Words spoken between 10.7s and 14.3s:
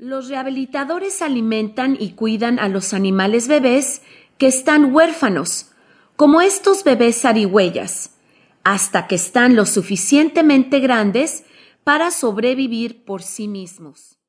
grandes para sobrevivir por sí mismos.